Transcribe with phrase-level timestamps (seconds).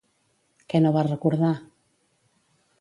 [0.73, 1.53] Què no va recordar?